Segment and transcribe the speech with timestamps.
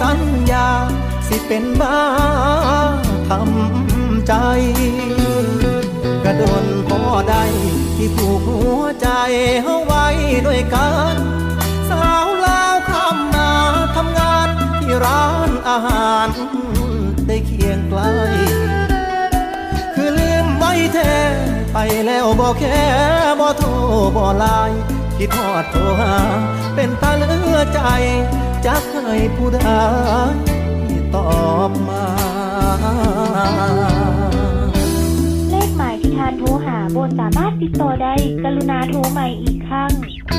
[0.00, 0.68] สัญญา
[1.28, 2.00] สิเป็นบ้า
[3.28, 4.32] ทำใจ
[6.24, 7.42] กระโดนพอได้
[7.96, 9.08] ที่ผูกหัวใจ
[9.62, 10.06] เฮาไว้
[10.46, 11.16] ด้วยกัน
[11.88, 13.52] สาวลาวคำนา
[13.96, 14.48] ทำงาน
[14.82, 16.28] ที่ร้านอาหาร
[17.26, 18.00] ได้เคียงไกล
[19.94, 21.16] คือลืมไว้แท้
[21.72, 22.82] ไปแล้วบอกแค่
[23.40, 23.68] บ่โทร
[24.16, 24.80] บ่ไลน์
[25.16, 26.14] คิดทอดโทรหา
[26.74, 27.80] เป็นตาเลือใจ
[29.36, 29.60] ผู้ใด
[31.14, 32.04] ตอบมา
[35.50, 38.12] เลขหมายที่ทานโทรหาบนสามารถติดต่อได้
[38.44, 39.92] กรุณาโทรใหม่อีกครั้ง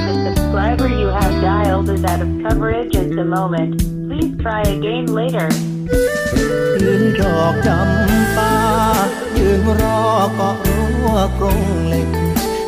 [0.06, 3.72] The subscriber you have dialed is out of coverage at the moment.
[4.08, 5.50] Please try again later.
[6.81, 8.53] ยืนดอกจำปา
[9.38, 10.02] ยืนรอ
[10.35, 11.09] เกาะรั้ว
[11.40, 12.08] กรงเหล็ก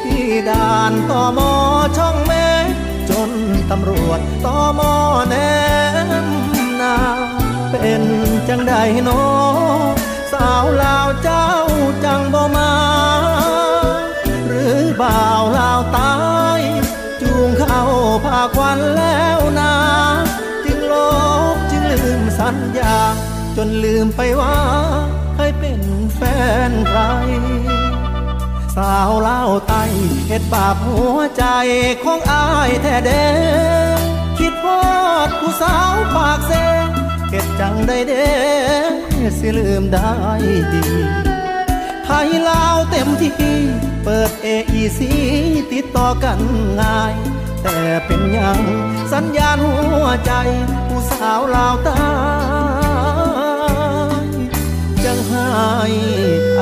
[0.04, 1.52] ที่ด่านตอมอ
[1.98, 2.34] ช่องเม
[2.66, 2.68] ฆ
[3.10, 3.32] จน
[3.72, 4.94] ตำรวจตอมอ
[5.30, 5.61] แนมนา
[7.82, 8.04] เป็น
[8.50, 9.10] จังใดโน
[10.32, 11.48] สาวลาวเจ้า
[12.04, 12.74] จังบ่มา
[14.48, 16.16] หรือบ่าวลาวตา
[16.60, 16.62] ย
[17.22, 17.82] จูงเข้า
[18.26, 19.74] พาควันแล้วนา
[20.66, 20.94] จึงล
[21.54, 22.96] บจึงลืมสัญญา
[23.58, 24.58] จนลืมไปว่า
[25.36, 25.82] เคยเป็น
[26.16, 26.22] แฟ
[26.70, 27.02] นใคร
[28.76, 29.74] สาวเล่าไต
[30.28, 31.46] เฮ็ดบาปหัวใจ
[32.04, 33.28] ของอายแท้เด้
[34.38, 34.82] คิดพอ
[35.28, 36.54] ดผู้สาวปากเซ
[37.62, 38.28] จังได้เด้
[39.40, 40.12] สิลืมได้
[40.74, 40.84] ดี
[42.06, 43.34] ไทยลาวเต็มที่
[44.04, 45.00] เปิด AEC
[45.72, 46.40] ติดต่อกัน
[46.80, 47.16] ง่าย
[47.62, 48.60] แต่เป็นยัง
[49.14, 50.32] สัญญาณหัวใจ
[50.88, 52.06] ผู้สาวลาวใตา
[54.24, 54.28] ย
[55.04, 55.50] จังให้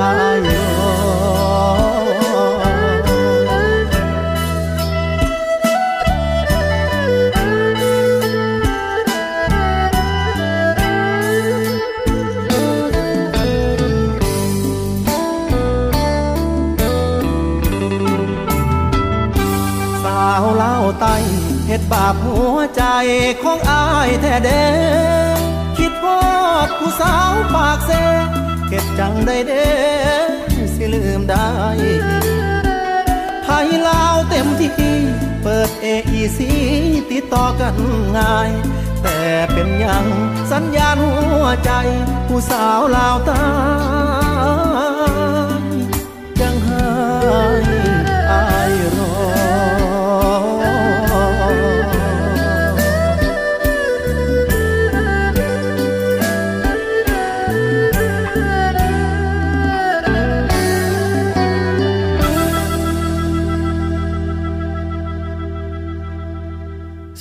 [0.08, 0.50] ายย
[2.28, 2.29] อ
[21.92, 22.82] บาปหัวใจ
[23.42, 24.66] ของอายแท้เด้
[25.76, 26.20] คิดพอ
[26.66, 27.90] ดผู้สาวปากเซ
[28.68, 29.68] เฮ็ดจังได้เด้
[30.74, 31.50] สิลืมได้
[33.44, 34.72] ไทยลาวเต็มที่
[35.42, 36.40] เปิด AEC
[37.10, 37.74] ติดต่อกัน
[38.16, 38.50] ง่าย
[39.02, 39.18] แต่
[39.52, 40.06] เป็นยัง
[40.52, 41.72] สัญญาณหัวใจ
[42.26, 43.44] ผู้สาวลาวตา
[45.60, 45.62] ย
[46.40, 46.88] ยังให้
[48.30, 48.99] อายร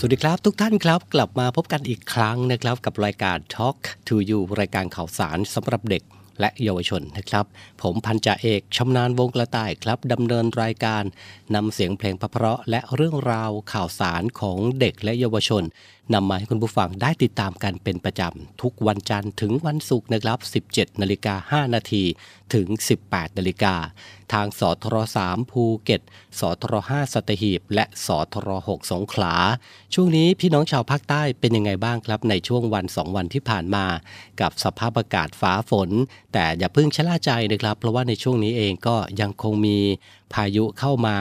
[0.02, 6.04] สวัสดีครับ ทุกท่านครับ กลับมาพบกันอีกครั้งนะครับ กับรายการ Talk to You รายการข่าวสารสำหรับเด็ก
[6.40, 7.46] และเยาวชนนะครับ
[7.82, 11.04] ผมพันจ่าเอกชำนาญวงกระต่ายครับดำเนินรายการ
[11.56, 15.64] นำเสียงเพลงเพราะและเรื่องราวข่าวสารของเด็กและเยาวชน
[16.14, 22.04] นำมาให้คุณผู้ฟังได้ติดตามกันเป็นประจำ ทุกวันจันทร์ถึงวันศุกร์นะครับ 17 นาฬิกา 5 นาที
[22.54, 22.68] ถึง
[23.04, 23.76] 18 นาฬิกา
[24.34, 24.96] ทางสทร
[25.26, 26.02] 3ภูเก็ต
[26.40, 29.34] สทร5สัตหีบ และสทร6สงขลา
[29.94, 33.86] ช่วงนี้พี่น้องชาวภาคใต้เป็นยังไงบ้างครับในช่วงวัน 2 วันที่ผ่านมา
[34.42, 35.90] กับสภาพอากาศฟ้าฝน
[36.34, 39.78] แต่อย่าเพิ่งชะล่าใจนะครับ เพราะว่าในช่วงนี้เองก็ยังคงมี
[40.34, 41.18] พายุเข้ามา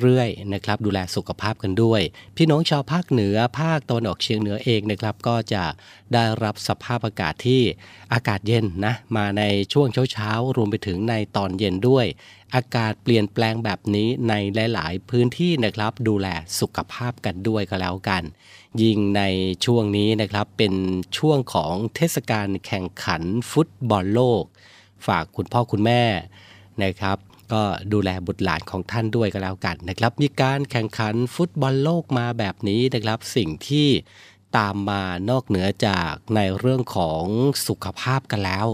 [0.00, 2.00] เรื่อยๆนะครับดูแลสุขภาพกันด้วย
[2.36, 5.64] พี่น้องชาวภาคเหนือภาคตะวันออกเฉียงเหนือเองนะครับก็จะ
[6.14, 7.62] ได้รับสภาพอากาศที่
[8.12, 9.42] อากาศเย็นนะมาใน
[9.72, 12.06] ช่วงเช้าๆรวมไปถึงในตอนเย็นด้วย
[12.54, 14.34] อากาศเปลี่ยนแปลงแบบนี้ใน
[14.74, 16.28] หลาย ๆ พื้นที่นะครับดูแล
[16.60, 18.22] สุขภาพกันด้วยก็แล้วกัน
[18.82, 19.22] ยิ่งใน
[19.64, 20.74] ช่วงนี้นะครับเป็น
[21.18, 24.42] ช่วงของเทศกาลแข่งขันฟุตบอลโลก
[25.06, 26.02] ฝากคุณพ่อคุณแม่
[26.82, 27.18] นะครับ
[27.52, 27.62] ก็
[27.92, 33.88] ดูแลบุตรหลานของท่านด้วยก็แล้วกันนะครับ มีการแข่งขันฟุตบอลโลกมาแบบนี้นะครับ สิ่งที่
[34.58, 37.24] ตามมานอกเหนือจากในเรื่องของ
[37.66, 38.66] สุขภาพกันแล้ว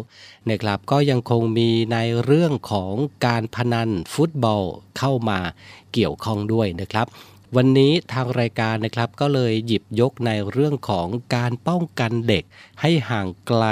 [0.50, 2.92] นะครับก็ยังคงมีในเรื่องของ
[3.26, 4.64] การพนันฟุตบอล
[4.98, 5.38] เข้ามา
[5.92, 7.06] เกี่ยวข้องด้วยนะครับ
[7.54, 12.44] วันนี้ทางรายการนะครับก็เลยหยิบยกในเรื่องของการป้องกันเด็ก
[12.80, 13.64] ให้ห่างไกล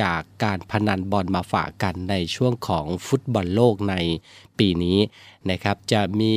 [0.00, 3.94] จากการพนันบอลมาฝากกันในช่วงของฟุตบอลโลกใน
[4.58, 4.98] ปีนี้
[5.50, 6.36] นะครับ จะมี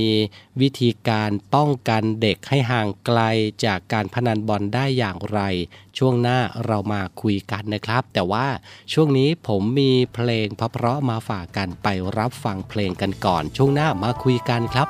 [0.62, 3.20] วิธีการป้องกันเด็กให้ห่างไกล
[3.66, 5.40] จากการพนันบอลได้อย่างไร
[5.98, 8.48] ช่วงหน้าเรามาคุยกันนะครับ แต่ว่า
[8.94, 11.88] ช่วงนี้ผมมีเพลงเพราะๆมาฝากกันไป
[12.18, 14.90] รับฟังเพลงกันก่อน ช่วงหน้ามาคุยกันครับ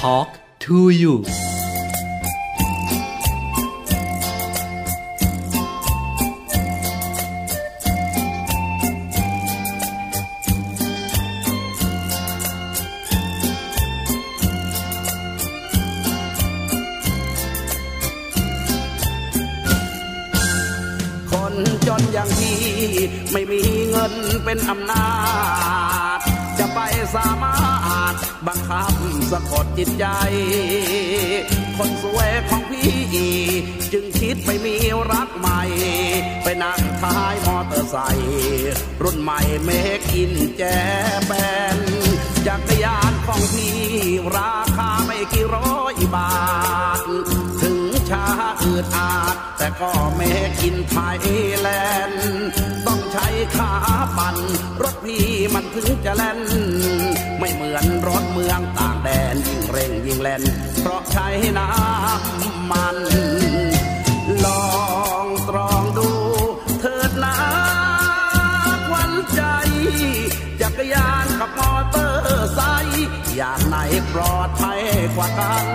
[0.00, 1.24] Talk to you
[21.30, 21.54] คน
[21.86, 22.58] จนอย่างพี่
[23.32, 24.12] ไม่มีเงิน
[24.44, 25.29] เป็นอำนาจ
[28.70, 28.94] คับ
[29.32, 30.06] สะกดจิตใจ
[31.76, 32.92] คนสวยของพี่
[33.92, 34.76] จึงคิดไปมี
[35.12, 35.62] รักใหม่
[36.42, 38.72] ไปนั่งท้ายมอเตอร์ไซค์
[39.02, 40.62] รุ่นใหม่เมกอินแจ
[41.26, 41.32] แป
[41.76, 41.78] น
[42.46, 43.78] จักรยานของพี่
[44.36, 46.32] ราคาไม่กี่ร้อยบา
[46.98, 47.00] ท
[48.10, 48.24] ช้า
[48.62, 50.28] อืดอาด แต่ก็ไม่
[50.62, 51.20] กินไทย
[51.60, 51.68] แล
[52.10, 52.28] นด์
[52.86, 53.26] ต้องใช้
[53.56, 53.72] ขา
[54.18, 54.36] ปั่น
[54.82, 56.40] รถพี่มันถึงจะแล่น
[57.38, 60.42] ไม่เหมือนรถเมืองต่างแดน ยิ่งเร่งยิ่งแล่น
[60.80, 62.96] เพราะใช้น้ำมัน
[64.44, 64.70] ลอ
[65.24, 66.10] งตรองดู
[66.80, 67.36] เถิดนะ
[68.88, 69.42] ควันใจ
[70.60, 73.76] จักรยานกับมอเตอร์ไซค์อย่างไหน
[74.12, 74.80] ปลอดภัย
[75.16, 75.66] กว่ากัน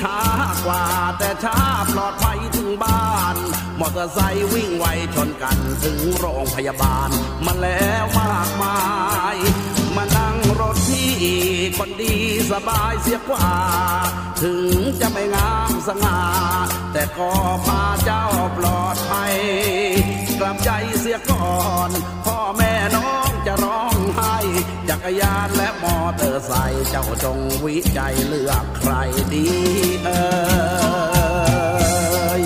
[0.00, 0.18] ช้า
[0.66, 0.84] กว่า
[1.18, 1.58] แต่ช้า
[1.92, 3.36] ปลอดภัยถึงบ้าน
[3.80, 7.08] มอเตอร์ไซค์วิ่งไวชนกันถึงโรงพยาบาล
[7.46, 8.80] มาแล้วมากมา
[9.34, 9.36] ย
[9.96, 11.12] มานั่งรถที่
[11.78, 12.14] คนดี
[12.52, 13.50] สบายเสียกว่า
[14.42, 14.66] ถึง
[15.00, 16.20] จะไม่งามสง่า
[16.92, 17.32] แต่ก็
[17.66, 18.26] พาเจ้า
[18.58, 19.34] ปลอดภัย
[20.40, 21.50] กลับใจเสียก่อ
[21.88, 21.90] น
[22.26, 23.09] พ่อแม่น้อง
[25.04, 28.92] กรยานและมอเตอร์ไซค์เจ้าจงวิจัยเลือกใคร
[29.32, 29.46] ดี
[30.04, 30.20] เอ่
[32.42, 32.44] ย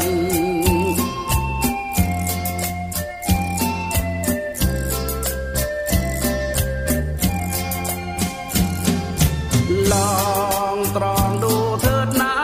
[9.93, 10.15] ลอ
[10.75, 12.35] งตรองดูเถิดนะ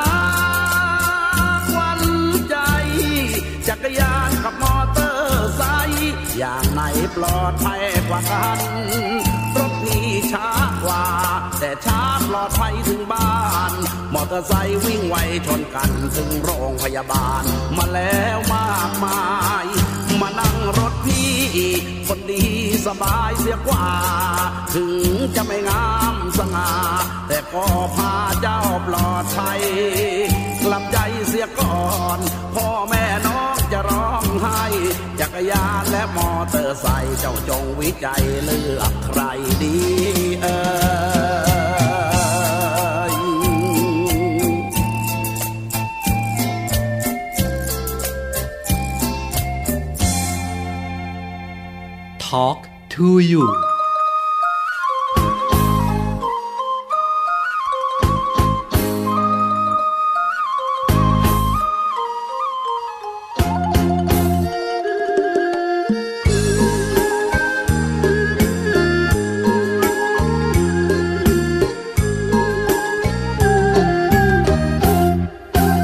[1.77, 2.03] วัน
[2.49, 2.57] ใจ
[3.69, 6.83] จักรยานกับมอเตอร์ไซค์อย่างไหน
[7.17, 8.61] ปลอดภัยกว่ากัน
[12.31, 13.35] ปลอดภัยถึงบ้า
[13.71, 13.73] น
[14.15, 17.43] มอเตอร์ไซค์วิ่งไวชนกันถึงโรงพยาบาล
[17.77, 19.23] มาแล้วมากมา
[19.65, 19.67] ย
[20.21, 21.33] มานั่งรถพี่
[22.09, 22.47] คนดี
[22.87, 23.87] สบายเสียกว่า
[24.75, 26.71] ถึงจะไม่งามสง่า
[27.29, 29.61] แต่ก็พาเจ้าปลอดภัย
[30.65, 31.83] กลับใจเสียก่อ
[32.17, 32.19] น
[32.55, 34.63] พ่อแม่น้องจะร้องไห้
[35.21, 39.21] จักรยานและมอเตอร์ไซค์เจ้าจงวิจัยเลือกใคร
[39.63, 39.77] ดี
[40.43, 40.59] เอ่
[41.19, 41.20] ย
[52.31, 53.45] Talk to you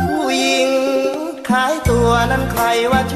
[0.08, 0.70] ผู้หญิง
[1.48, 2.62] ขายตัวนั้นใคร
[2.92, 3.14] ว่าช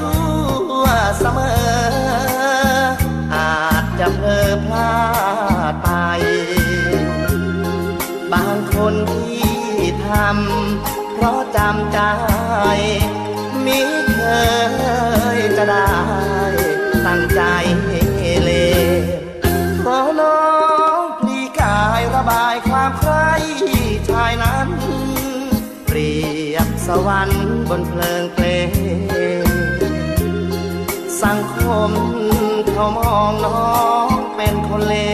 [11.21, 11.99] เพราะจำใจ
[13.65, 13.79] มิ
[14.13, 14.19] เค
[15.37, 15.91] ยจะได้
[17.05, 17.41] ตั้งใจ
[18.43, 18.51] เล
[19.83, 20.41] ขอน้อ
[20.99, 23.13] งพลีกายระบายความใคร
[24.09, 24.69] ชายนั้น
[25.85, 26.13] เปรี
[26.53, 28.69] ยบสวรรค์บนเพลิงเพลง
[31.23, 31.57] สังค
[31.89, 31.91] ม
[32.69, 33.73] เขามองน้อ
[34.05, 35.10] งเป็นคนเลว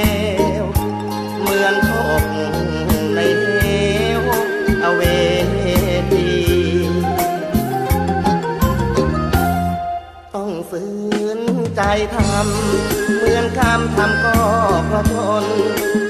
[12.15, 14.37] ทำเหมือนคำทำก็
[14.87, 15.45] เพราะทน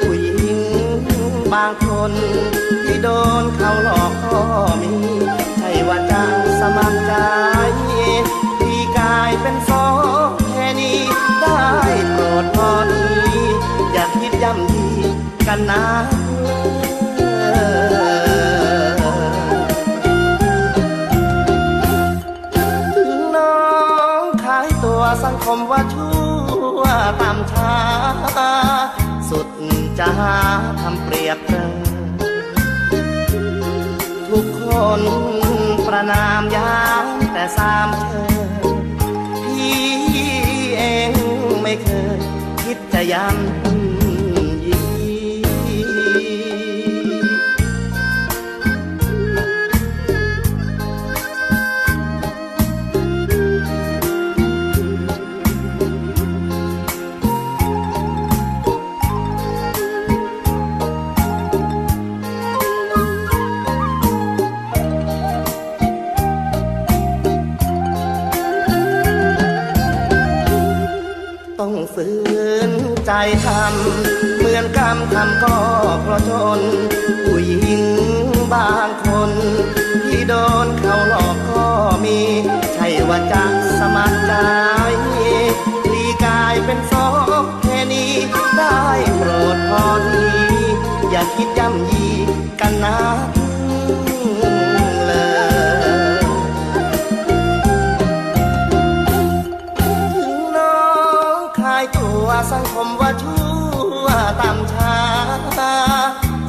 [0.01, 0.59] ผู้หญิง
[1.53, 2.11] บางคน
[2.83, 3.09] ที่โด
[3.41, 4.41] นเขาหลอกก็
[4.81, 4.93] มี
[5.57, 6.23] ใช่ว่าจะ
[6.59, 7.13] สมัครใจ
[8.59, 9.87] ที่กลายเป็นสอ
[10.25, 10.99] งแค่นี้
[11.41, 11.63] ได้
[12.11, 13.05] โปรดพอดี
[13.93, 14.87] อย่าคิดย่ำยี
[15.47, 15.83] กันนะ
[34.99, 35.01] น
[35.87, 38.27] ประนามยามแต่สามเธอ
[39.45, 39.83] พี่
[40.77, 41.11] เอง
[41.61, 42.19] ไม่เคย
[42.63, 43.35] คิดจะยัน
[72.69, 72.71] น
[73.05, 73.11] ใจ
[73.45, 75.57] ทำเหมือนกรรมทำก็
[76.01, 76.61] เพราะจน
[77.23, 77.81] ผู้หญิง
[78.53, 79.31] บางคน
[80.05, 80.33] ที่โด
[80.65, 81.67] นเขาหลอกก็
[82.03, 82.19] มี
[82.73, 83.43] ใช่ว่าจะ
[83.79, 84.33] สมัครใจ
[85.83, 87.07] พลีกายเป็นสอ
[87.39, 88.13] งแค่นี้
[88.57, 88.81] ได้
[89.15, 90.27] โปรดพอที
[91.09, 92.07] อย่าคิดย่ำยี
[92.59, 92.97] กันนะ
[102.53, 103.45] สังคมว่าชั่
[104.03, 104.07] ว
[104.41, 104.95] ตามชา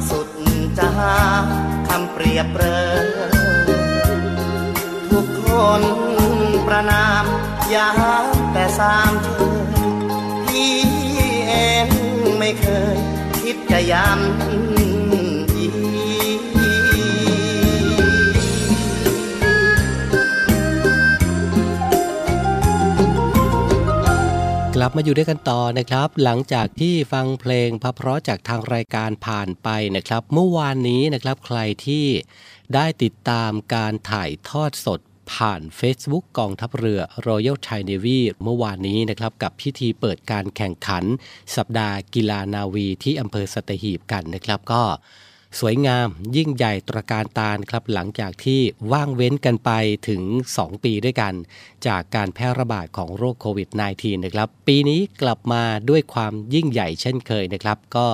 [0.09, 0.29] สุด
[0.77, 1.15] จะหา
[1.87, 2.63] คำเปรียบเปร
[3.29, 3.31] ย
[5.11, 5.49] ทุกค
[5.79, 5.81] น
[6.67, 7.23] ประนาม
[7.69, 7.89] อย่า
[8.53, 9.59] แต่สามเธอ
[10.45, 10.75] พี่
[11.47, 11.53] เอ
[11.85, 11.87] ง
[12.39, 12.97] ไม่เคย
[13.41, 14.78] คิดจะย้ำ
[24.89, 32.05] ลับมาอยู่ด้วยกันต่อนะครับ หลังจากที่ฟังเพลงเพราะจากทางรายการผ่านไปนะครับ เมื่อวานนี้นะครับใครที่
[32.73, 34.99] ได้ติดตามการถ่ายทอดสด
[35.33, 41.03] ผ่าน Facebook กองทัพเรือ Royal Thai Navy เมื่อวานนี้นะครับกับพิธีเปิดการแข่งขัน
[41.55, 44.83] สัปดาห์กีฬานาวีที่อำเภอสัตหีบกันนะครับก็
[45.59, 49.71] สวยงามยิ่งใหญ่ตระการตาครับหลังจากที่ว่างเว้นกันไป
[50.07, 50.21] ถึง
[50.55, 51.33] 2 ปีด้วยกัน
[51.87, 58.07] จากการแพร่ระบาดของโรคโควิด -19 นะครับปีนี้กลับมาด้วยความยิ่งใหญ่เช่นเคยนะครับ ก็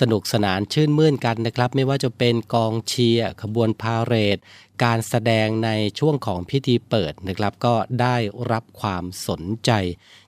[0.00, 4.38] สนุกสนานชื่นมื่นกันนะครับ ไม่ว่าจะเป็นกองเชียร์ขบวนพาเหรด
[4.84, 8.16] การแสดงในช่วงของพิธีเปิดนะครับ ก็ได้
[8.52, 9.70] รับความสนใจ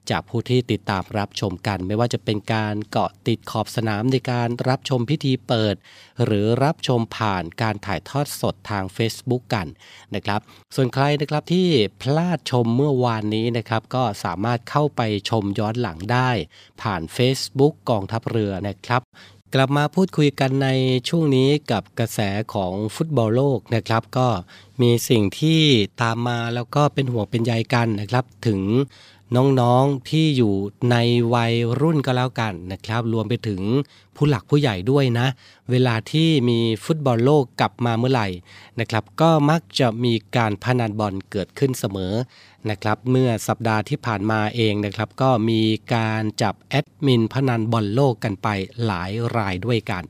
[0.09, 5.75] จากผู้ที่ติดตามรับชมกัน ไม่ว่าจะเป็นการเกาะติดขอบสนามในการรับชมพิธีเปิด
[6.23, 9.67] หรือรับชมผ่านการถ่ายทอดสดทาง Facebook กัน
[10.15, 10.39] นะครับ
[10.75, 11.67] ส่วนใครนะครับที่
[12.01, 16.29] พลาดชมเมื่อวานนี้นะครับ ก็สามารถเข้าไปชมย้อนหลังได้
[16.81, 19.01] ผ่าน Facebook กองทัพเรือนะครับ
[19.55, 20.69] กลับมาพูดคุยกันใน
[21.07, 22.19] ช่วงนี้กับกระแส
[22.53, 24.27] ของฟุตบอลโลกนะครับ ก็
[24.81, 25.61] มีสิ่งที่
[26.01, 28.61] ตามมาแล้วก็เป็นห่วงเป็นใยกันนะครับ ถึง
[29.35, 30.53] น้องๆที่อยู่
[30.91, 30.95] ใน
[31.33, 33.61] วัยรุ่นก็แล้วกันนะครับ รวมไปถึง
[34.15, 35.27] ผู้หลักผู้ใหญ่ด้วยนะ
[35.71, 38.27] เวลาที่มีฟุตบอลโลกกลับมาเมื่อไหร่
[38.79, 42.13] นะครับ ก็มักจะมีการพนันบอลเกิดขึ้นเสมอ
[42.69, 45.61] นะครับเมื่อสัปดาห์ที่ผ่านมาเองนะครับก็มี
[45.95, 48.47] การจับแอดมินพนันบอลโลกกันไป
[48.85, 50.03] หลายรายด้วยกัน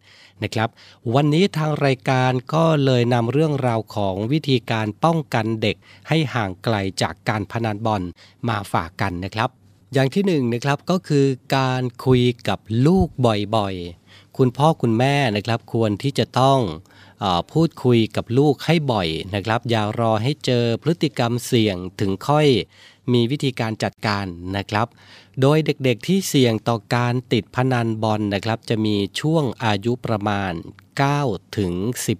[0.43, 0.69] นะครับ
[1.15, 5.75] วันนี้ทางรายการก็เลยนำเรื่องราวของวิธีการป้องกันเด็ก
[6.07, 8.01] ให้ห่างไกลจากการพนันบอล
[8.47, 9.49] มาฝากกันนะครับ
[9.93, 11.25] อย่างที่หนึ่งนะครับก็คือ
[11.57, 13.07] การคุยกับลูก
[13.55, 16.59] บ่อยๆ คุณพ่อคุณแม่นะครับควรที่จะต้อง
[17.51, 22.47] พูดคุยกับลูกให้บ่อยนะครับ อย่ารอให้เจอพฤติกรรมเสี่ยงถึงค่อย
[23.13, 24.25] มีวิธีการจัดการ
[24.57, 24.87] นะครับ
[25.41, 30.53] โดยเด็กๆที่เสี่ยงต่อการติดพนันบอลนะครับ จะมีช่วงอายุประมาณ
[31.05, 31.73] 9 ถึง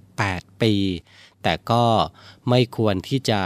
[0.08, 0.74] 18 ปี
[1.44, 1.86] แต่ก็
[2.50, 3.42] ไม่ควรที่จะ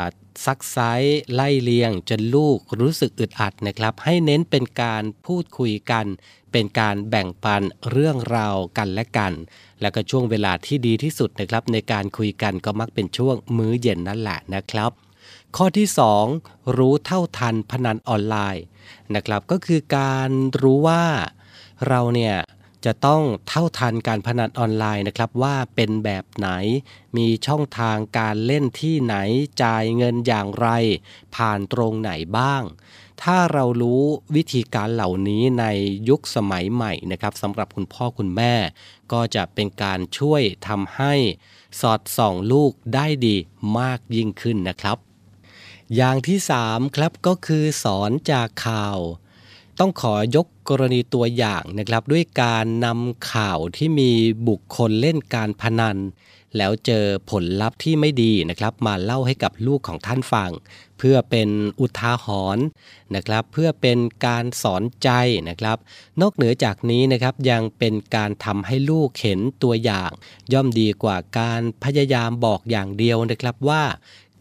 [0.45, 6.05] ซักไซส์ไล่เลียงจนลูกรู้สึกอึดอัดนะครับ ให้เน้นเป็นการพูดคุยกัน
[6.53, 7.61] เป็นการแบ่งปัน
[7.91, 9.33] เรื่องราวกันและกัน
[9.81, 14.91] แล้วก็ช่วงเวลาที่ดีที่สุดนะครับในการคุยกันก็มักเป็นช่วงมื้อเย็นนั่นแหละนะครับ
[15.55, 15.87] ข้อที่
[16.31, 18.63] 2 รู้เท่าทันพนันออนไลน์
[19.15, 20.29] นะครับก็คือการ
[20.61, 21.03] รู้ว่า
[21.87, 22.35] เราเนี่ย
[22.85, 26.49] จะต้องเท่าทันการพนันออนไลน์นะครับว่าเป็นแบบไหน
[27.17, 29.15] มีช่องทางการเล่นที่ไหน
[29.63, 30.67] จ่ายเงินอย่างไร
[31.35, 32.63] ผ่านตรงไหนบ้าง
[33.21, 34.03] ถ้าเรารู้
[34.35, 35.65] วิธีการเหล่านี้ใน
[36.09, 38.53] ยุคสมัยใหม่นะครับสำหรับคุณพ่อคุณแม่
[39.11, 41.13] ก็จะเป็นการช่วยทำให้
[41.81, 43.35] สอดส่องลูกได้ดี
[43.79, 44.97] มากยิ่งขึ้นนะครับ
[45.95, 48.97] อย่างที่3ครับก็คือสอนจากข่าว
[49.79, 54.11] ต้องขอยกกรณีตัวอย่างนะครับ ด้วยการนำข่าวที่มี
[54.47, 55.97] บุคคลเล่นการพนัน
[56.57, 60.51] แล้วเจอผลลัพธ์ที่ไม่ดีนะครับ มาเล่าให้กับลูกของท่านฟัง
[60.97, 62.65] เพื่อเป็นอุทาหรณ์
[63.15, 65.09] นะครับ เพื่อเป็นการสอนใจ
[65.49, 65.77] นะครับ
[66.21, 70.11] นอกเหนือจากนี้นะครับยังเป็นการทำให้ลูกเห็นตัวอย่าง
[70.53, 73.83] ย่อมดีกว่าการพยายามบอกอย่างเดียวนะครับว่า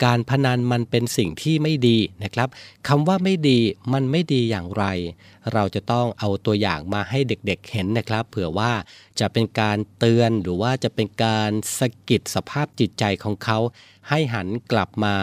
[0.04, 2.48] การพนันมันเป็นสิ่งที่ไม่ดีนะครับ
[2.88, 3.58] คำว่าไม่ดี
[3.92, 4.84] มันไม่ดีอย่างไร
[5.52, 8.72] เราจะต้องเอาตัวอย่างมาให้เด็กๆเห็นนะครับ เผื่อว่า
[9.20, 13.58] จะเป็นการเตือนหรือว่าจะเป็นการสะกิดสภาพจิตใจของเขา
[14.08, 15.16] ให้หันกลับมา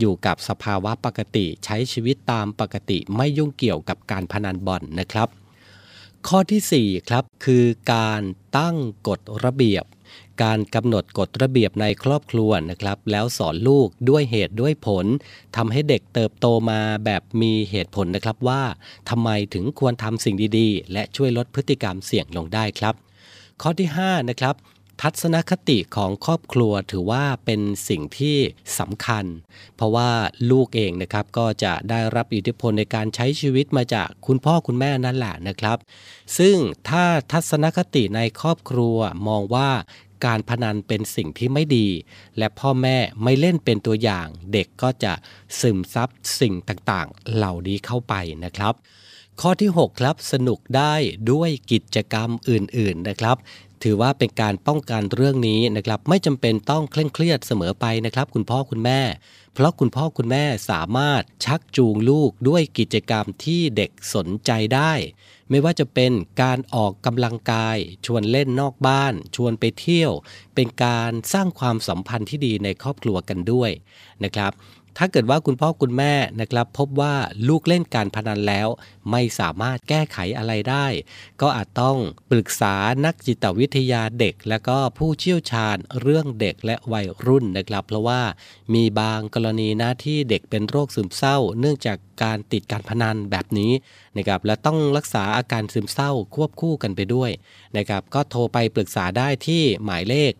[0.00, 5.28] อยู่กับสภาวะปกติใช้ชีวิตตามปกติไม่ยุ่งเกี่ยวกับการพนันบอลนะครับ
[6.28, 8.22] ข้อที่4ครับคือการ
[8.58, 8.76] ตั้ง
[9.08, 9.84] กฎระเบียบ
[10.42, 15.06] การกำหนดกฎระเบียบในครอบครัวนะครับ แล้วสอนลูกด้วยเหตุด้วยผล
[15.56, 18.62] ทำให้เด็กเติบโตมาแบบมีเหตุผลนะครับว่า
[19.10, 22.94] ทำไมถึงควรทำสิ่งดีๆ และช่วยลดพฤติกรรมเสี่ยงลงได้ครับ
[23.62, 24.56] ข้อที่ 5 นะครับ
[25.02, 28.36] ทัศนคติของครอบครัวถือว่าเป็นสิ่งที่
[28.78, 29.24] สำคัญ
[29.76, 30.10] เพราะว่า
[30.50, 35.78] ลูกเองนะครับก็จะได้รับอิทธิพลในการใช้ชีวิตมาจากคุณพ่อคุณแม่นั่นแหละนะครับ
[36.38, 36.56] ซึ่ง
[36.88, 38.96] ถ้าทัศนคติในครอบครัว
[39.28, 39.70] มองว่า
[40.24, 41.88] การพนันเป็นสิ่งที่ไม่ดี
[42.38, 45.12] และพ่อแม่ไม่เล่นเป็นตัวอย่าง เด็กก็จะ
[45.60, 46.08] ซึมซับ
[46.40, 48.74] สิ่งต่างๆ เหล่านี้เข้าไปนะครับ
[49.40, 50.94] ข้อที่ 6 ครับสนุกได้
[51.30, 53.36] ด้วยกิจกรรมอื่นๆนะครับ
[53.82, 59.00] ถือว่าเป็นการป้องกันเรื่องนี้นะครับ ไม่จำเป็นต้องเคร่งเครียดเสมอไปนะครับ คุณพ่อคุณแม่
[59.54, 64.92] เพราะคุณพ่อคุณแม่สามารถชักจูงลูกด้วยกิจกรรมที่เด็กสนใจได้
[65.50, 70.12] ไม่ว่าจะเป็นการออกกำลังกาย ชวนเล่นนอกบ้าน ชวนไปเที่ยว
[70.54, 73.70] เป็นการสร้างความสัมพันธ์ที่ดีในครอบครัวกันด้วย
[74.24, 74.52] นะครับ
[74.98, 77.14] ถ้าเกิดว่าคุณพ่อคุณแม่นะครับพบว่า
[77.48, 78.68] ลูกเล่นการพนันแล้ว
[79.10, 80.86] ไม่สามารถแก้ไขอะไรได้
[81.40, 81.96] ก็อาจต้อง
[82.30, 88.22] ปรึกษานักจิตวิทยาเด็ก และก็ผู้เชี่ยวชาญเรื่องเด็กและวัยรุ่นนะครับ เพราะว่า
[88.74, 93.72] มีบางกรณีนะที่เด็กเป็นโรคซึมเศร้า เนื่องจาก การติดการพนันแบบนี้
[94.16, 97.30] นะครับและต้องรักษาอาการซึมเศร้าควบคู่กันไปด้วย
[97.76, 100.32] นะครับก็โทรไปปรึกษาได้ที่หมายเลข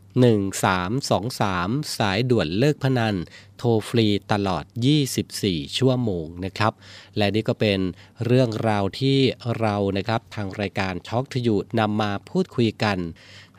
[0.75, 3.15] 1323 สายด่วนเลิกพนัน
[3.59, 4.65] โทรฟรีตลอด
[5.21, 6.73] 24 ชั่วโมงนะครับ
[7.17, 7.79] และนี่ก็เป็น
[8.25, 9.19] เรื่องราวที่
[9.61, 12.99] เรานะครับทางรายการช็อกทยูนำมาพูดคุยกัน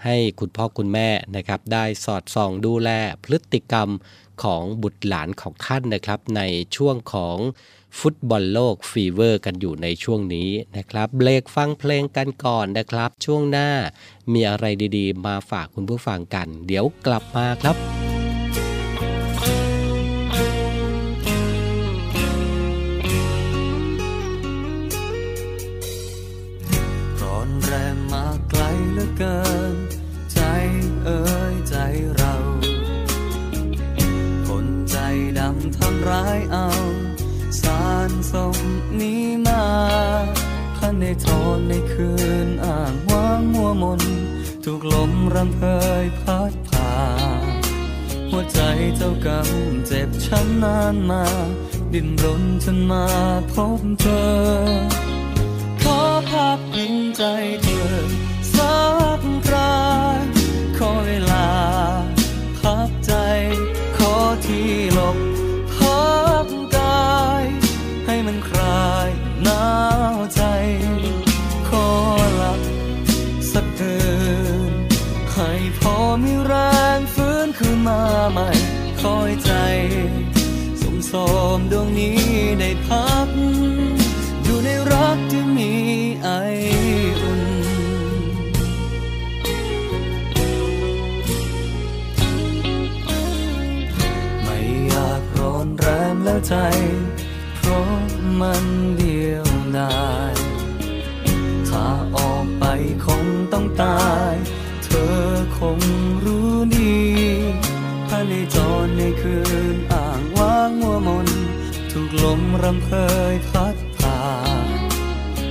[0.03, 2.89] ให้คุณพ่อคุณแม่นะครับได้สอดส่องดูแล
[3.23, 3.89] พฤติกรรม
[4.43, 6.41] ของบุตรหลานของท่านนะครับใน
[6.75, 7.37] ช่วงของ
[7.99, 13.69] ฟุตบอลโลก fever กันอยู่ในช่วงนี้นะครับเบรกฟังเพลงกันก่อนนะครับ ช่วงหน้า
[14.33, 14.65] มีอะไร
[14.97, 17.75] ดีๆ มาฝากคุณผู้ฟังกัน เดี๋ยวกลับมาครับ
[27.21, 29.39] ร้อนแรงมาไกลเหลือเกิ
[29.73, 29.75] น
[30.33, 30.39] ใจ
[31.03, 31.21] เอ่
[31.53, 31.75] ยใจ
[32.15, 32.33] เรา
[34.47, 34.97] คนใจ
[35.39, 36.67] ดำทำร้ายเอา
[41.07, 42.11] พันในทนในคื
[42.47, 44.01] นอ่างว่างมัวมน
[44.63, 45.61] ถูกลมรำเพ
[46.03, 46.93] ยพัดผ่า
[48.29, 48.59] หัวใจ
[48.95, 49.49] เจ้ากรรม
[49.87, 51.25] เจ็บช้ำนานมา
[51.93, 53.05] ดิ้นรนจนมา
[53.53, 54.27] พบเธอ
[55.81, 55.99] ขอ
[56.31, 57.23] พักพิงใจ
[96.47, 96.55] ใจ
[97.55, 97.91] เพราะ
[98.41, 98.65] มัน
[98.97, 100.33] เดียวดาย
[101.69, 102.65] ถ้าออกไป
[103.05, 104.33] คงต้องตาย
[104.83, 105.17] เธอ
[105.59, 105.79] คง
[106.25, 106.97] รู้ดี
[108.07, 109.37] ภายในจรในคื
[109.75, 111.27] นอ่างว่างมัวมน
[111.91, 112.89] ถูกลมรำเพ
[113.31, 114.21] ยพัดผ่า
[114.65, 114.67] น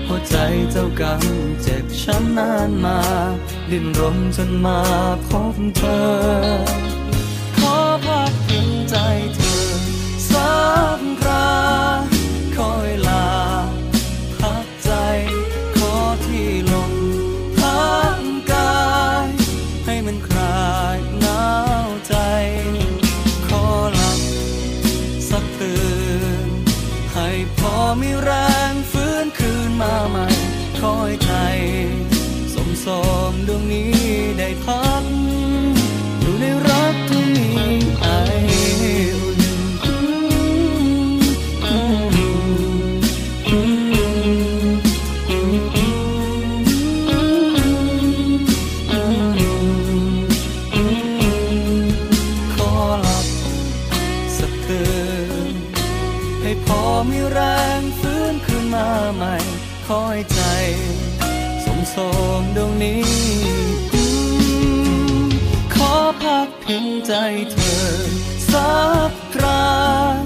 [0.06, 0.36] หัวใจ
[0.70, 1.22] เจ้ากรรม
[1.62, 2.98] เจ็บช้ำนานมา
[3.70, 4.80] ดิ้นรนจนมา
[5.26, 6.75] พบเธอ
[32.86, 33.92] สมสมดวงนี้
[34.38, 35.04] ได้พัก
[36.20, 37.68] อยู่ในรักที่มี
[38.00, 38.06] ไอ
[39.14, 39.40] อุ่น
[52.54, 53.26] ขอหลับ
[54.38, 54.84] สักคื
[55.52, 55.54] น
[56.42, 57.40] ให้พอมีแร
[57.80, 59.34] งฟื้นขึ้นมาใหม่
[59.86, 60.40] คอยใจ
[61.96, 61.98] ส
[62.40, 63.02] มดวงนี้
[65.74, 67.12] ขอพักพิงใจ
[67.52, 67.86] เธอ
[68.52, 68.74] สั
[69.10, 70.25] กครา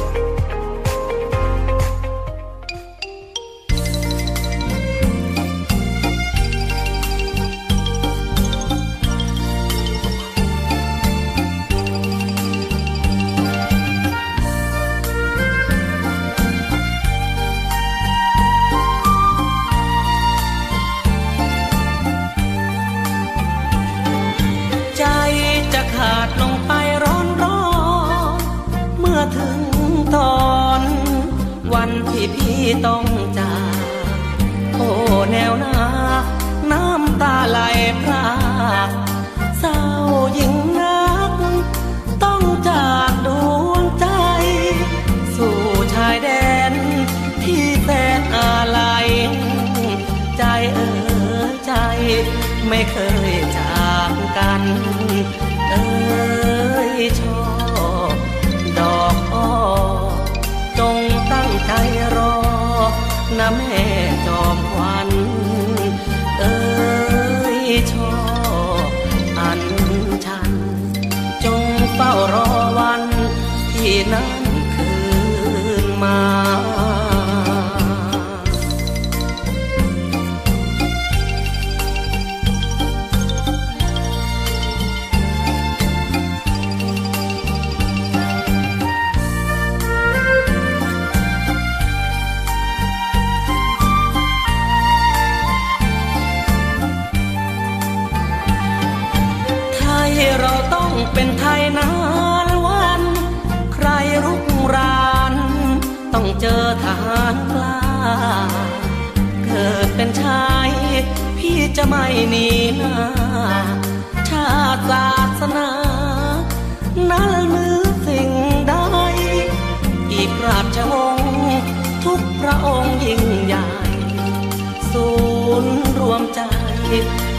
[125.61, 125.65] น
[125.97, 126.41] รวมใจ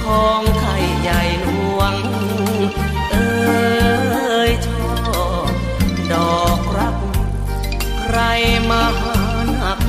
[0.04, 1.94] ของไทยใหญ่หลวง
[3.10, 4.90] เอ้ยช่อ
[6.12, 6.96] ดอกรัก
[8.00, 8.18] ใคร
[8.70, 9.18] มาหา
[9.62, 9.80] นัก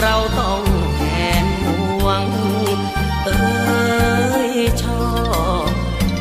[0.00, 0.62] เราต้อง
[0.96, 1.02] แห
[1.44, 2.24] นห่วง
[3.24, 5.04] เอ้ยช่อ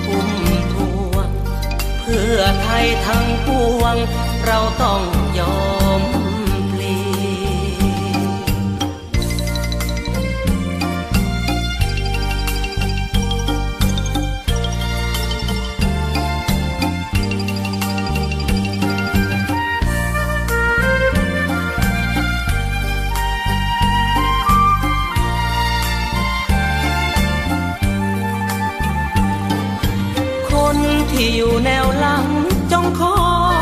[0.05, 0.29] พุ่ม
[0.73, 0.75] ท
[1.11, 1.29] วง
[2.01, 3.95] เพื่อไทยทั้งปวง
[4.45, 5.01] เราต้อง
[5.39, 5.82] ยอม
[31.63, 32.27] แนวหลัง
[32.71, 33.19] จงคอ
[33.55, 33.57] ย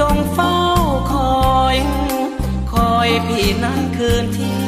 [0.00, 0.58] จงเฝ้า
[1.12, 1.76] คอย
[2.72, 4.62] คอยพี่นั้นคืนที่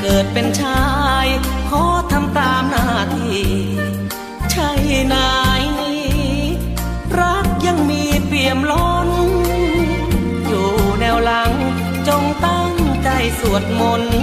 [0.00, 0.84] เกิดเป็นชา
[1.24, 1.26] ย
[1.70, 3.46] ขอทำตามหน้าที่
[4.50, 4.70] ใช่
[5.14, 5.62] นาย
[7.18, 9.08] รักยังมีเปี่ยมล้น
[10.46, 10.68] อยู่
[11.00, 11.52] แนวหลัง
[12.08, 13.08] จงตั้งใจ
[13.40, 14.16] สวดมนต์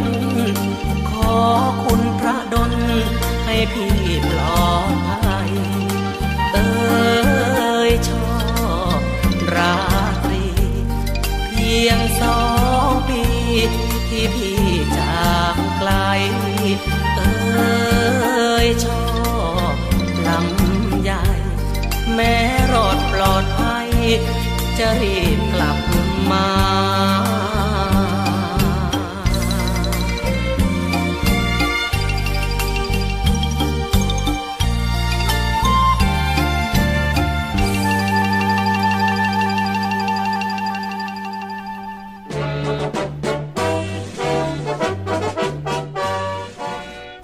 [1.09, 1.37] ขอ
[1.83, 2.71] คุณพระดล
[3.45, 3.93] ให้พี่
[4.29, 5.18] ปลอดภัย
[18.63, 19.03] ยชอ
[19.73, 19.75] บ
[20.27, 21.23] ลำใหญ่
[22.13, 22.35] แม้
[22.73, 23.89] รอดปลอดภัย
[24.77, 25.77] จะรีบกลับ
[26.31, 26.58] มา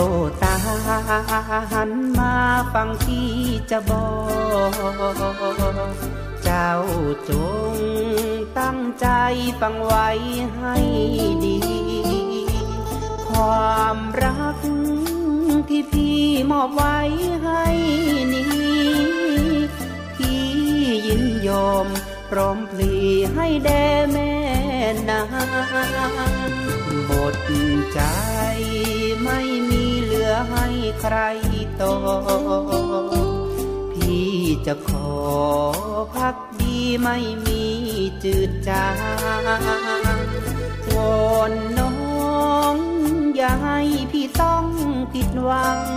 [0.00, 0.02] ว
[0.42, 0.52] ตา
[1.72, 2.34] หันมา
[2.72, 3.30] ฟังที่
[3.70, 4.08] จะบอ
[4.70, 4.72] ก
[6.44, 6.72] เจ้า
[7.28, 7.30] จ
[7.72, 7.74] ง
[8.58, 9.06] ตั้งใจ
[9.60, 10.08] ฟังไว้
[10.56, 10.76] ให้
[11.44, 11.58] ดี
[13.28, 14.58] ความรัก
[15.68, 16.98] ที่พี่มอบไว้
[17.44, 17.64] ให้
[18.32, 18.46] นี้
[20.16, 20.44] พี่
[21.06, 21.86] ยินยอม
[22.30, 22.94] พร้อมพลี
[23.34, 24.32] ให้แด่แม่
[25.08, 25.20] นา
[26.32, 26.35] ง
[27.92, 28.00] ใจ
[29.22, 29.40] ไม่
[29.70, 30.66] มีเหลือให้
[31.00, 31.16] ใคร
[31.80, 31.94] ต่อ
[33.92, 34.30] พี่
[34.66, 35.10] จะขอ
[36.14, 37.62] พักดีไม่มี
[38.24, 38.88] จืดจา
[39.42, 39.46] ง
[40.94, 40.96] ว
[41.28, 41.92] อนน้อ
[42.74, 42.76] ง
[43.36, 43.80] อย่าให้
[44.12, 44.64] พี่ต้อง
[45.12, 45.88] ผิดหวัง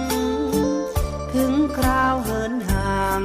[1.33, 3.23] ถึงคราวเหินห่าง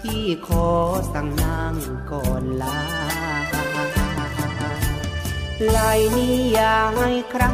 [0.00, 0.68] พี่ขอ
[1.12, 1.74] สั่งนาง
[2.10, 2.80] ก่อนลา
[5.68, 5.78] ไหล
[6.16, 7.44] นี้ยาให้ใคร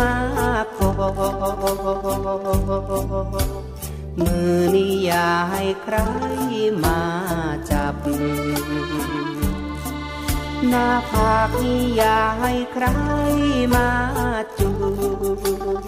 [0.00, 0.12] มา
[0.76, 0.90] ขอ
[4.18, 5.96] มือนี้ยาให้ใคร
[6.84, 7.00] มา
[7.70, 7.96] จับ
[10.68, 12.86] หน้าผากนี้ยาให้ใคร
[13.74, 13.88] มา
[14.58, 14.70] จู
[15.82, 15.84] บ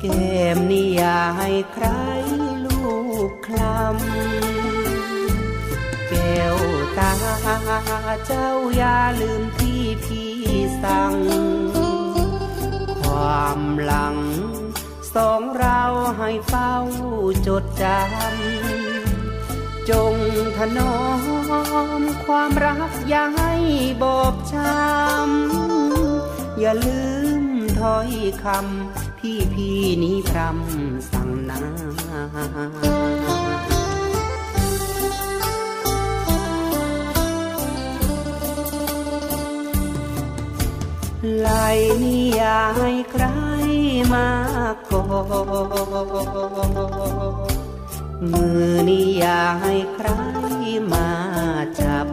[0.00, 1.86] แก้มนี่อย่าให้ใคร
[2.64, 2.80] ลู
[3.28, 7.12] กคลำแก้ว ตา
[8.26, 10.32] เจ้าอย่าลืมที่พี่
[10.82, 11.14] สั่ง
[13.02, 14.16] ความหลัง
[15.14, 15.82] สองเรา
[16.18, 16.74] ให้เฝ้า
[17.46, 20.14] จดจำ จง
[20.56, 20.96] ถนอ
[22.00, 23.54] มความรักอย่าให้
[24.02, 27.02] บอบช้ำ อย่าลื
[27.40, 27.42] ม
[27.80, 28.10] ถ้อย
[28.44, 31.60] คำที่พี่นี้พรำสั่งนา
[42.66, 43.24] นี่อยให้ใคร
[44.12, 44.28] มา
[44.90, 45.04] กอ
[45.84, 47.36] ด
[48.32, 50.08] มือนี่อยาให้ใคร
[50.92, 51.08] มา
[51.80, 52.06] จับ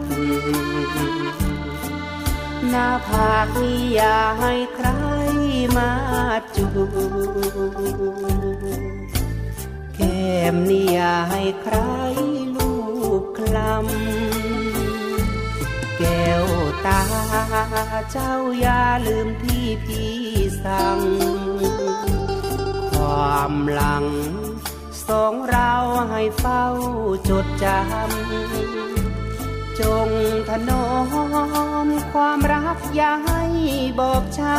[2.68, 4.88] หน้าผากนี่อยาให้ใคร
[5.76, 5.90] มา
[6.56, 6.80] จูบ
[9.96, 11.76] แก้มนี่อยาให้ใคร
[12.56, 12.72] ลู
[13.22, 16.44] บคลำแก้ว
[16.86, 17.00] ตา
[18.12, 20.14] เจ้าอย่าลืมที่พี่
[20.64, 20.98] สั่ง
[22.92, 24.04] ความหลัง
[25.08, 25.72] สองเรา
[26.10, 26.64] ให้เฝ้า
[27.28, 30.08] จดจำ จง
[30.48, 30.88] ถนอ
[31.86, 33.42] มความรักอย่าให้
[33.98, 34.56] บอบช้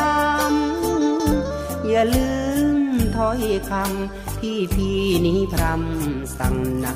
[0.71, 2.31] ำ อย่าลื
[2.75, 2.77] ม
[3.15, 6.95] ถ้อยคำที่พี่นี้พรำสั่งนา